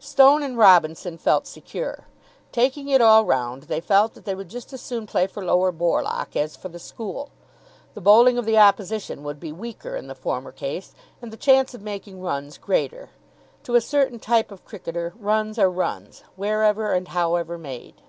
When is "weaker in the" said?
9.52-10.14